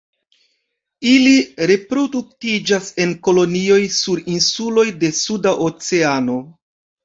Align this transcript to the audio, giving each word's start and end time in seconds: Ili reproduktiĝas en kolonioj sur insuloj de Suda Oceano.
Ili 1.09 1.33
reproduktiĝas 1.71 2.89
en 3.07 3.15
kolonioj 3.29 3.79
sur 4.01 4.25
insuloj 4.39 4.89
de 5.07 5.15
Suda 5.23 5.57
Oceano. 5.71 6.43